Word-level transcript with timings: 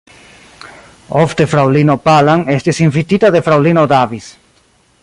Ofte 1.23 1.47
fraŭlino 1.51 1.97
Palam 2.09 2.47
estis 2.55 2.83
invitita 2.87 3.33
de 3.37 3.45
fraŭlino 3.49 3.85
Davis. 3.93 4.33